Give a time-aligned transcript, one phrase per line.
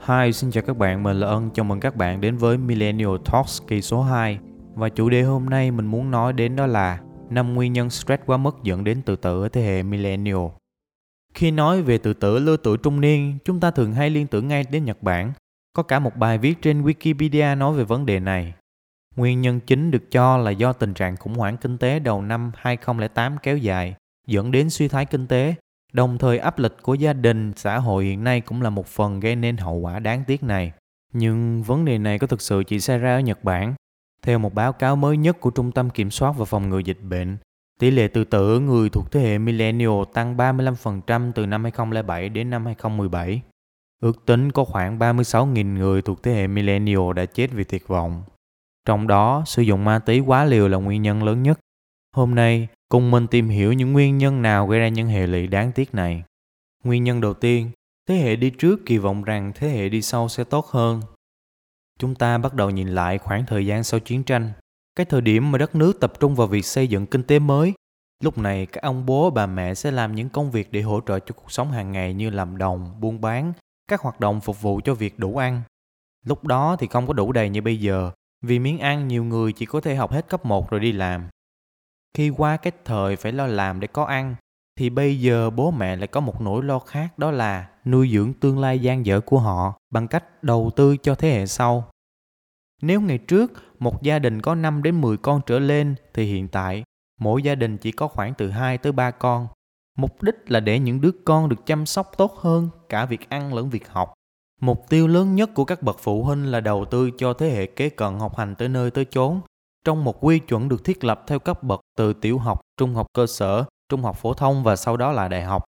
[0.00, 3.16] Hi, xin chào các bạn, mình là Ân, chào mừng các bạn đến với Millennial
[3.24, 4.38] Talks kỳ số 2
[4.74, 7.00] Và chủ đề hôm nay mình muốn nói đến đó là
[7.30, 10.46] năm nguyên nhân stress quá mức dẫn đến tự tử ở thế hệ Millennial.
[11.34, 14.48] Khi nói về tự tử lứa tuổi trung niên, chúng ta thường hay liên tưởng
[14.48, 15.32] ngay đến Nhật Bản.
[15.72, 18.54] Có cả một bài viết trên Wikipedia nói về vấn đề này.
[19.16, 22.52] Nguyên nhân chính được cho là do tình trạng khủng hoảng kinh tế đầu năm
[22.56, 23.94] 2008 kéo dài
[24.26, 25.54] dẫn đến suy thoái kinh tế.
[25.94, 29.20] Đồng thời áp lực của gia đình, xã hội hiện nay cũng là một phần
[29.20, 30.72] gây nên hậu quả đáng tiếc này.
[31.12, 33.74] Nhưng vấn đề này có thực sự chỉ xảy ra ở Nhật Bản?
[34.22, 37.00] Theo một báo cáo mới nhất của Trung tâm Kiểm soát và Phòng ngừa Dịch
[37.02, 37.36] bệnh,
[37.80, 42.50] tỷ lệ tự tử người thuộc thế hệ millennial tăng 35% từ năm 2007 đến
[42.50, 43.42] năm 2017.
[44.00, 48.22] Ước tính có khoảng 36.000 người thuộc thế hệ millennial đã chết vì tuyệt vọng.
[48.86, 51.58] Trong đó, sử dụng ma túy quá liều là nguyên nhân lớn nhất.
[52.16, 55.46] Hôm nay, Cùng mình tìm hiểu những nguyên nhân nào gây ra những hệ lụy
[55.46, 56.22] đáng tiếc này.
[56.84, 57.70] Nguyên nhân đầu tiên,
[58.08, 61.02] thế hệ đi trước kỳ vọng rằng thế hệ đi sau sẽ tốt hơn.
[61.98, 64.52] Chúng ta bắt đầu nhìn lại khoảng thời gian sau chiến tranh,
[64.96, 67.72] cái thời điểm mà đất nước tập trung vào việc xây dựng kinh tế mới.
[68.22, 71.18] Lúc này các ông bố bà mẹ sẽ làm những công việc để hỗ trợ
[71.18, 73.52] cho cuộc sống hàng ngày như làm đồng, buôn bán,
[73.88, 75.62] các hoạt động phục vụ cho việc đủ ăn.
[76.26, 78.10] Lúc đó thì không có đủ đầy như bây giờ,
[78.42, 81.28] vì miếng ăn nhiều người chỉ có thể học hết cấp 1 rồi đi làm.
[82.14, 84.34] Khi qua cái thời phải lo làm để có ăn,
[84.76, 88.32] thì bây giờ bố mẹ lại có một nỗi lo khác đó là nuôi dưỡng
[88.32, 91.90] tương lai gian dở của họ bằng cách đầu tư cho thế hệ sau.
[92.82, 96.48] Nếu ngày trước một gia đình có 5 đến 10 con trở lên thì hiện
[96.48, 96.84] tại
[97.20, 99.48] mỗi gia đình chỉ có khoảng từ 2 tới 3 con.
[99.98, 103.54] Mục đích là để những đứa con được chăm sóc tốt hơn cả việc ăn
[103.54, 104.12] lẫn việc học.
[104.60, 107.66] Mục tiêu lớn nhất của các bậc phụ huynh là đầu tư cho thế hệ
[107.66, 109.40] kế cận học hành tới nơi tới chốn
[109.84, 113.06] trong một quy chuẩn được thiết lập theo cấp bậc từ tiểu học, trung học
[113.14, 115.64] cơ sở, trung học phổ thông và sau đó là đại học.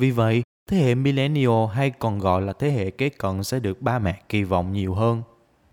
[0.00, 3.82] Vì vậy, thế hệ millennial hay còn gọi là thế hệ kế cận sẽ được
[3.82, 5.22] ba mẹ kỳ vọng nhiều hơn.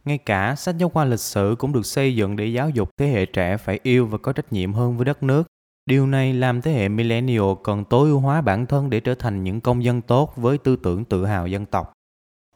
[0.06, 3.08] Ngay cả sách giáo khoa lịch sử cũng được xây dựng để giáo dục thế
[3.08, 5.44] hệ trẻ phải yêu và có trách nhiệm hơn với đất nước.
[5.86, 9.44] Điều này làm thế hệ millennial cần tối ưu hóa bản thân để trở thành
[9.44, 11.94] những công dân tốt với tư tưởng tự hào dân tộc.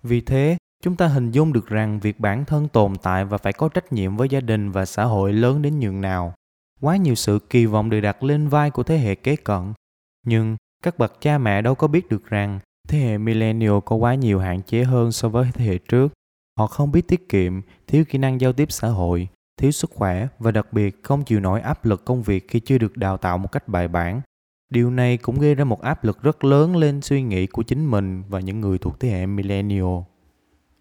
[0.03, 3.53] Vì thế, chúng ta hình dung được rằng việc bản thân tồn tại và phải
[3.53, 6.33] có trách nhiệm với gia đình và xã hội lớn đến nhường nào.
[6.81, 9.73] Quá nhiều sự kỳ vọng được đặt lên vai của thế hệ kế cận.
[10.25, 14.15] Nhưng các bậc cha mẹ đâu có biết được rằng thế hệ millennial có quá
[14.15, 16.13] nhiều hạn chế hơn so với thế hệ trước.
[16.59, 20.27] Họ không biết tiết kiệm, thiếu kỹ năng giao tiếp xã hội, thiếu sức khỏe
[20.39, 23.37] và đặc biệt không chịu nổi áp lực công việc khi chưa được đào tạo
[23.37, 24.21] một cách bài bản.
[24.69, 27.85] Điều này cũng gây ra một áp lực rất lớn lên suy nghĩ của chính
[27.85, 29.97] mình và những người thuộc thế hệ millennial.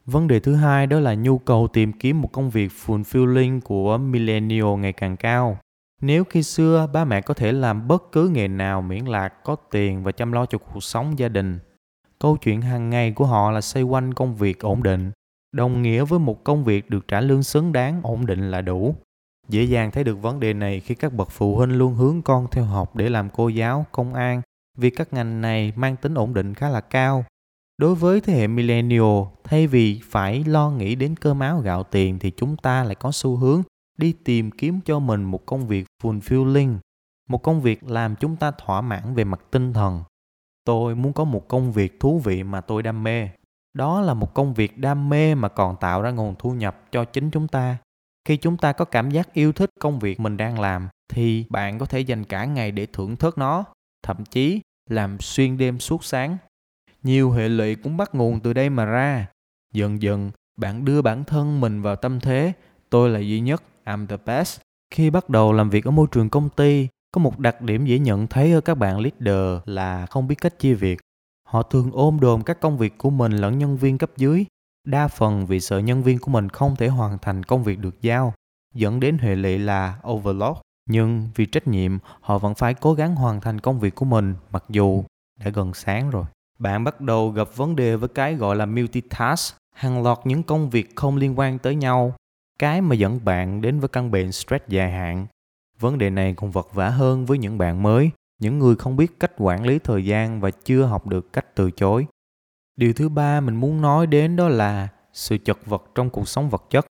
[0.06, 3.98] Vấn đề thứ hai đó là nhu cầu tìm kiếm một công việc fulfilling của
[3.98, 5.58] millennial ngày càng cao.
[6.02, 9.56] Nếu khi xưa ba mẹ có thể làm bất cứ nghề nào miễn là có
[9.70, 11.58] tiền và chăm lo cho cuộc sống gia đình,
[12.18, 15.10] câu chuyện hàng ngày của họ là xoay quanh công việc ổn định,
[15.52, 18.94] đồng nghĩa với một công việc được trả lương xứng đáng ổn định là đủ.
[19.48, 22.46] Dễ dàng thấy được vấn đề này khi các bậc phụ huynh luôn hướng con
[22.50, 24.42] theo học để làm cô giáo, công an,
[24.78, 27.24] vì các ngành này mang tính ổn định khá là cao
[27.78, 32.18] đối với thế hệ millennial, thay vì phải lo nghĩ đến cơm áo gạo tiền
[32.18, 33.62] thì chúng ta lại có xu hướng
[33.98, 36.76] đi tìm kiếm cho mình một công việc fulfilling,
[37.28, 40.02] một công việc làm chúng ta thỏa mãn về mặt tinh thần.
[40.64, 43.28] Tôi muốn có một công việc thú vị mà tôi đam mê.
[43.74, 47.04] Đó là một công việc đam mê mà còn tạo ra nguồn thu nhập cho
[47.04, 47.76] chính chúng ta.
[48.24, 51.78] Khi chúng ta có cảm giác yêu thích công việc mình đang làm, thì bạn
[51.78, 53.64] có thể dành cả ngày để thưởng thức nó,
[54.02, 56.36] thậm chí làm xuyên đêm suốt sáng
[57.04, 59.26] nhiều hệ lụy cũng bắt nguồn từ đây mà ra.
[59.72, 62.52] Dần dần, bạn đưa bản thân mình vào tâm thế,
[62.90, 64.60] tôi là duy nhất, I'm the best.
[64.94, 67.98] Khi bắt đầu làm việc ở môi trường công ty, có một đặc điểm dễ
[67.98, 71.00] nhận thấy ở các bạn leader là không biết cách chia việc.
[71.48, 74.44] Họ thường ôm đồm các công việc của mình lẫn nhân viên cấp dưới.
[74.86, 78.02] Đa phần vì sợ nhân viên của mình không thể hoàn thành công việc được
[78.02, 78.34] giao,
[78.74, 80.56] dẫn đến hệ lụy là overload.
[80.90, 84.34] Nhưng vì trách nhiệm, họ vẫn phải cố gắng hoàn thành công việc của mình,
[84.52, 85.04] mặc dù
[85.40, 86.24] đã gần sáng rồi
[86.64, 90.70] bạn bắt đầu gặp vấn đề với cái gọi là multitask, hàng loạt những công
[90.70, 92.14] việc không liên quan tới nhau,
[92.58, 95.26] cái mà dẫn bạn đến với căn bệnh stress dài hạn.
[95.80, 99.20] Vấn đề này còn vật vả hơn với những bạn mới, những người không biết
[99.20, 102.06] cách quản lý thời gian và chưa học được cách từ chối.
[102.76, 106.50] Điều thứ ba mình muốn nói đến đó là sự chật vật trong cuộc sống
[106.50, 106.86] vật chất.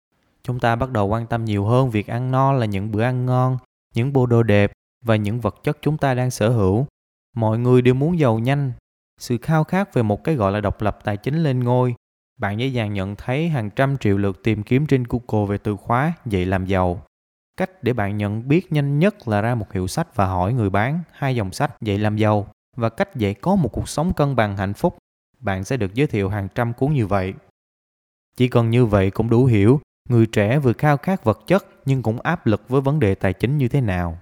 [0.44, 3.26] Chúng ta bắt đầu quan tâm nhiều hơn việc ăn no là những bữa ăn
[3.26, 3.58] ngon,
[3.96, 4.72] những bộ đồ đẹp
[5.06, 6.86] và những vật chất chúng ta đang sở hữu.
[7.36, 8.72] Mọi người đều muốn giàu nhanh
[9.20, 11.96] sự khao khát về một cái gọi là độc lập tài chính lên ngôi.
[12.38, 15.76] Bạn dễ dàng nhận thấy hàng trăm triệu lượt tìm kiếm trên google về từ
[15.76, 17.02] khóa dạy làm giàu.
[17.58, 20.70] Cách để bạn nhận biết nhanh nhất là ra một hiệu sách và hỏi người
[20.70, 24.36] bán hai dòng sách dạy làm giàu và cách dạy có một cuộc sống cân
[24.36, 24.98] bằng hạnh phúc.
[25.40, 27.34] Bạn sẽ được giới thiệu hàng trăm cuốn như vậy.
[28.36, 32.04] Chỉ cần như vậy cũng đủ hiểu, người trẻ vừa khao khát vật chất nhưng
[32.04, 34.20] cũng áp lực với vấn đề tài chính như thế nào.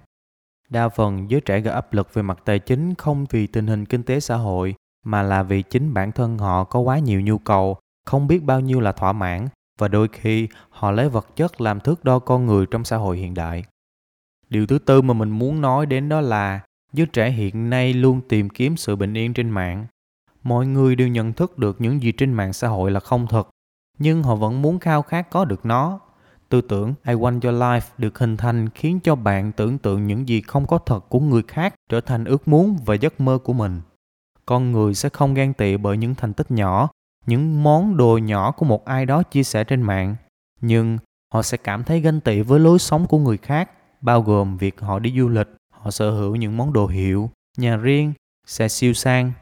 [0.68, 3.86] Đa phần giới trẻ gặp áp lực về mặt tài chính không vì tình hình
[3.86, 4.74] kinh tế xã hội
[5.04, 8.60] mà là vì chính bản thân họ có quá nhiều nhu cầu, không biết bao
[8.60, 9.48] nhiêu là thỏa mãn
[9.78, 13.18] và đôi khi họ lấy vật chất làm thước đo con người trong xã hội
[13.18, 13.64] hiện đại.
[14.48, 16.60] Điều thứ tư mà mình muốn nói đến đó là
[16.92, 19.86] giới trẻ hiện nay luôn tìm kiếm sự bình yên trên mạng.
[20.42, 23.48] Mọi người đều nhận thức được những gì trên mạng xã hội là không thật,
[23.98, 26.00] nhưng họ vẫn muốn khao khát có được nó.
[26.48, 30.28] Tư tưởng I want your life được hình thành khiến cho bạn tưởng tượng những
[30.28, 33.52] gì không có thật của người khác trở thành ước muốn và giấc mơ của
[33.52, 33.80] mình.
[34.48, 36.90] Con người sẽ không ghen tị bởi những thành tích nhỏ,
[37.26, 40.16] những món đồ nhỏ của một ai đó chia sẻ trên mạng,
[40.60, 40.98] nhưng
[41.34, 44.80] họ sẽ cảm thấy ganh tị với lối sống của người khác bao gồm việc
[44.80, 48.12] họ đi du lịch, họ sở hữu những món đồ hiệu, nhà riêng,
[48.46, 49.32] xe siêu sang.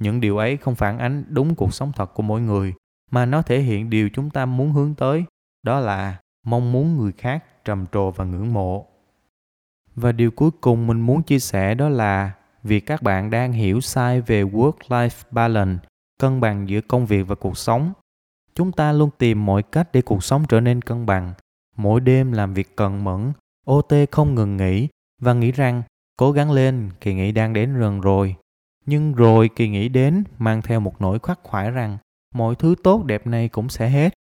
[0.00, 2.74] Những điều ấy không phản ánh đúng cuộc sống thật của mỗi người,
[3.10, 5.24] mà nó thể hiện điều chúng ta muốn hướng tới,
[5.62, 6.16] đó là
[6.46, 8.86] mong muốn người khác trầm trồ và ngưỡng mộ.
[9.94, 13.80] Và điều cuối cùng mình muốn chia sẻ đó là việc các bạn đang hiểu
[13.80, 15.86] sai về work-life balance,
[16.18, 17.92] cân bằng giữa công việc và cuộc sống.
[18.54, 21.32] Chúng ta luôn tìm mọi cách để cuộc sống trở nên cân bằng.
[21.76, 23.32] Mỗi đêm làm việc cần mẫn,
[23.66, 24.88] OT không ngừng nghỉ
[25.20, 25.82] và nghĩ rằng
[26.16, 28.36] cố gắng lên, kỳ nghỉ đang đến gần rồi.
[28.86, 31.98] Nhưng rồi kỳ nghỉ đến mang theo một nỗi khắc khoải rằng
[32.34, 34.14] mọi thứ tốt đẹp này cũng sẽ hết.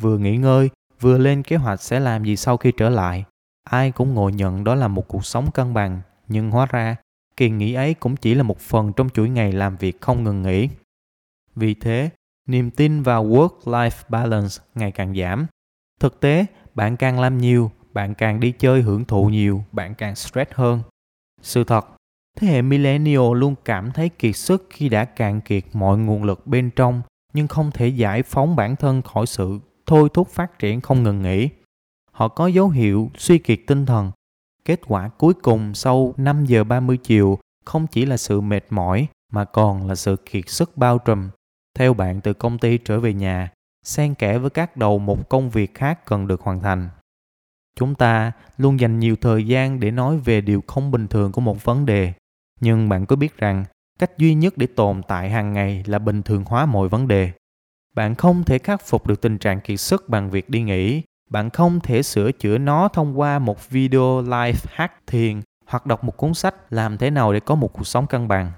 [0.00, 0.70] Vừa nghỉ ngơi,
[1.00, 3.24] vừa lên kế hoạch sẽ làm gì sau khi trở lại.
[3.64, 6.96] Ai cũng ngồi nhận đó là một cuộc sống cân bằng, nhưng hóa ra
[7.38, 10.42] kỳ nghỉ ấy cũng chỉ là một phần trong chuỗi ngày làm việc không ngừng
[10.42, 10.68] nghỉ.
[11.56, 12.10] Vì thế,
[12.46, 15.46] niềm tin vào work-life balance ngày càng giảm.
[16.00, 20.14] Thực tế, bạn càng làm nhiều, bạn càng đi chơi hưởng thụ nhiều bạn càng
[20.14, 20.82] stress hơn
[21.42, 21.86] sự thật
[22.36, 26.46] thế hệ millennial luôn cảm thấy kiệt sức khi đã cạn kiệt mọi nguồn lực
[26.46, 27.02] bên trong
[27.32, 31.22] nhưng không thể giải phóng bản thân khỏi sự thôi thúc phát triển không ngừng
[31.22, 31.48] nghỉ
[32.12, 34.10] họ có dấu hiệu suy kiệt tinh thần
[34.64, 39.08] kết quả cuối cùng sau 5 giờ 30 chiều không chỉ là sự mệt mỏi
[39.32, 41.30] mà còn là sự kiệt sức bao trùm.
[41.74, 43.50] Theo bạn từ công ty trở về nhà,
[43.84, 46.88] xen kẽ với các đầu một công việc khác cần được hoàn thành.
[47.76, 51.40] Chúng ta luôn dành nhiều thời gian để nói về điều không bình thường của
[51.40, 52.12] một vấn đề.
[52.60, 53.64] Nhưng bạn có biết rằng,
[53.98, 57.32] cách duy nhất để tồn tại hàng ngày là bình thường hóa mọi vấn đề.
[57.94, 61.50] Bạn không thể khắc phục được tình trạng kiệt sức bằng việc đi nghỉ bạn
[61.50, 66.16] không thể sửa chữa nó thông qua một video live hack thiền hoặc đọc một
[66.16, 68.52] cuốn sách làm thế nào để có một cuộc sống cân bằng.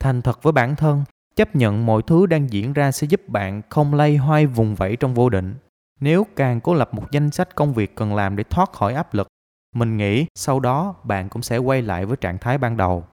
[0.00, 1.04] Thành thật với bản thân,
[1.36, 4.96] chấp nhận mọi thứ đang diễn ra sẽ giúp bạn không lay hoay vùng vẫy
[4.96, 5.54] trong vô định.
[6.00, 9.14] Nếu càng cố lập một danh sách công việc cần làm để thoát khỏi áp
[9.14, 9.28] lực,
[9.74, 13.04] mình nghĩ sau đó bạn cũng sẽ quay lại với trạng thái ban đầu.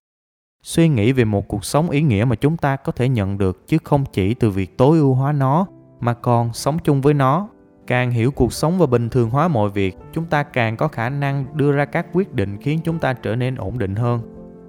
[0.63, 3.67] Suy nghĩ về một cuộc sống ý nghĩa mà chúng ta có thể nhận được
[3.67, 5.67] chứ không chỉ từ việc tối ưu hóa nó,
[5.99, 7.47] mà còn sống chung với nó
[7.87, 11.09] càng hiểu cuộc sống và bình thường hóa mọi việc, chúng ta càng có khả
[11.09, 14.21] năng đưa ra các quyết định khiến chúng ta trở nên ổn định hơn.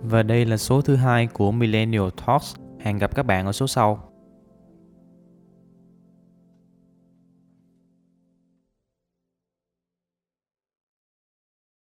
[0.02, 2.54] Và đây là số thứ hai của millennial talks.
[2.80, 4.05] Hẹn gặp các bạn ở số sau.